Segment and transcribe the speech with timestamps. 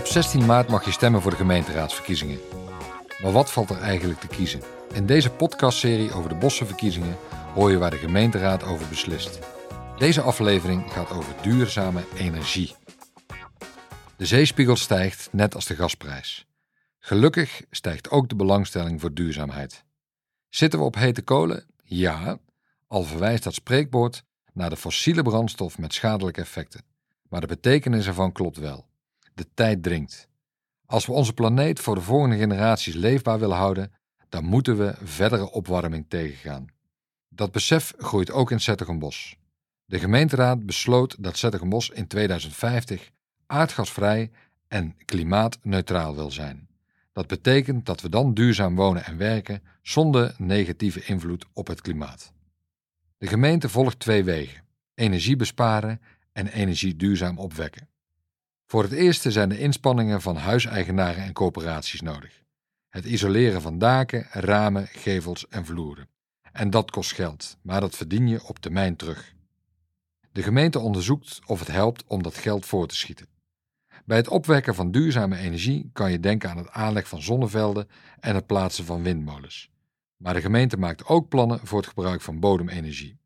[0.00, 2.40] Op 16 maart mag je stemmen voor de gemeenteraadsverkiezingen.
[3.22, 4.60] Maar wat valt er eigenlijk te kiezen?
[4.92, 7.16] In deze podcastserie over de bossenverkiezingen
[7.54, 9.38] hoor je waar de gemeenteraad over beslist.
[9.98, 12.74] Deze aflevering gaat over duurzame energie.
[14.16, 16.46] De zeespiegel stijgt net als de gasprijs.
[16.98, 19.84] Gelukkig stijgt ook de belangstelling voor duurzaamheid.
[20.48, 21.64] Zitten we op hete kolen?
[21.84, 22.38] Ja,
[22.86, 26.84] al verwijst dat spreekwoord naar de fossiele brandstof met schadelijke effecten.
[27.28, 28.89] Maar de betekenis ervan klopt wel.
[29.34, 30.28] De tijd dringt.
[30.86, 33.92] Als we onze planeet voor de volgende generaties leefbaar willen houden,
[34.28, 36.66] dan moeten we verdere opwarming tegengaan.
[37.28, 39.36] Dat besef groeit ook in Zettergenbos.
[39.84, 43.10] De gemeenteraad besloot dat Zettergenbos in 2050
[43.46, 44.30] aardgasvrij
[44.68, 46.68] en klimaatneutraal wil zijn.
[47.12, 52.32] Dat betekent dat we dan duurzaam wonen en werken zonder negatieve invloed op het klimaat.
[53.18, 56.00] De gemeente volgt twee wegen: energie besparen
[56.32, 57.88] en energie duurzaam opwekken.
[58.70, 62.42] Voor het eerste zijn de inspanningen van huiseigenaren en coöperaties nodig.
[62.88, 66.08] Het isoleren van daken, ramen, gevels en vloeren.
[66.52, 69.34] En dat kost geld, maar dat verdien je op termijn terug.
[70.32, 73.26] De gemeente onderzoekt of het helpt om dat geld voor te schieten.
[74.04, 77.88] Bij het opwekken van duurzame energie kan je denken aan het aanleg van zonnevelden
[78.20, 79.70] en het plaatsen van windmolens.
[80.16, 83.18] Maar de gemeente maakt ook plannen voor het gebruik van bodemenergie.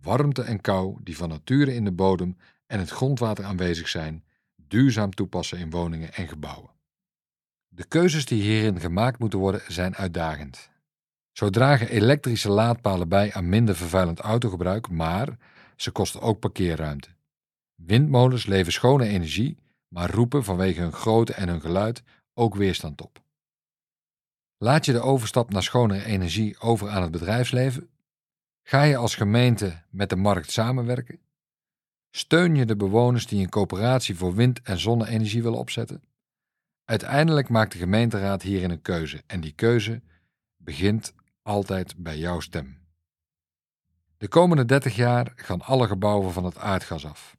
[0.00, 4.24] Warmte en kou die van nature in de bodem en het grondwater aanwezig zijn,
[4.72, 6.70] duurzaam toepassen in woningen en gebouwen.
[7.68, 10.70] De keuzes die hierin gemaakt moeten worden zijn uitdagend.
[11.32, 15.36] Zo dragen elektrische laadpalen bij aan minder vervuilend autogebruik, maar
[15.76, 17.08] ze kosten ook parkeerruimte.
[17.74, 22.02] Windmolens leveren schone energie, maar roepen vanwege hun grootte en hun geluid
[22.34, 23.22] ook weerstand op.
[24.56, 27.88] Laat je de overstap naar schonere energie over aan het bedrijfsleven?
[28.62, 31.20] Ga je als gemeente met de markt samenwerken?
[32.14, 36.02] Steun je de bewoners die een coöperatie voor wind- en zonne-energie willen opzetten?
[36.84, 40.02] Uiteindelijk maakt de gemeenteraad hierin een keuze en die keuze
[40.56, 42.78] begint altijd bij jouw stem.
[44.16, 47.36] De komende 30 jaar gaan alle gebouwen van het aardgas af.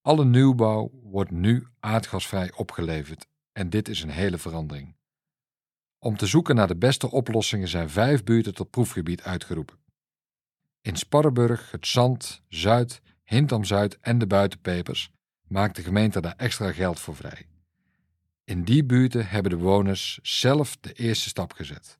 [0.00, 4.96] Alle nieuwbouw wordt nu aardgasvrij opgeleverd en dit is een hele verandering.
[5.98, 9.78] Om te zoeken naar de beste oplossingen zijn vijf buurten tot proefgebied uitgeroepen.
[10.80, 13.00] In Sparrenburg, het Zand, Zuid,
[13.30, 15.10] Hintam Zuid en de Buitenpepers
[15.46, 17.46] maakt de gemeente daar extra geld voor vrij.
[18.44, 21.98] In die buurten hebben de bewoners zelf de eerste stap gezet.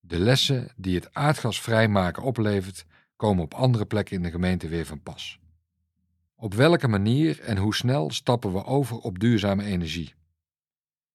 [0.00, 2.84] De lessen die het aardgas vrijmaken oplevert,
[3.16, 5.38] komen op andere plekken in de gemeente weer van pas.
[6.34, 10.14] Op welke manier en hoe snel stappen we over op duurzame energie?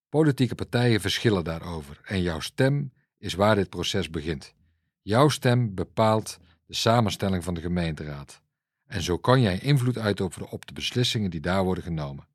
[0.10, 4.54] Politieke partijen verschillen daarover en jouw stem is waar dit proces begint.
[5.02, 8.42] Jouw stem bepaalt de samenstelling van de gemeenteraad.
[8.90, 12.28] En zo kan jij invloed uitoefenen op de beslissingen die daar worden genomen.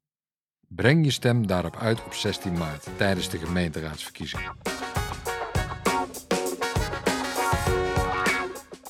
[0.69, 4.53] Breng je stem daarop uit op 16 maart tijdens de gemeenteraadsverkiezingen.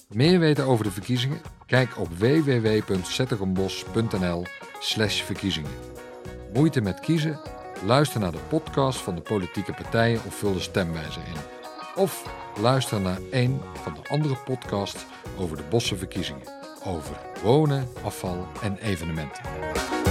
[0.09, 1.41] Meer weten over de verkiezingen?
[1.67, 4.45] Kijk op www.zetterenbos.nl
[5.25, 5.73] verkiezingen.
[6.53, 7.41] Moeite met kiezen?
[7.85, 11.37] Luister naar de podcast van de politieke partijen of vul de stemwijzer in.
[11.95, 12.31] Of
[12.61, 15.07] luister naar een van de andere podcasts
[15.39, 16.64] over de bossenverkiezingen.
[16.87, 20.04] Over wonen, afval en evenementen.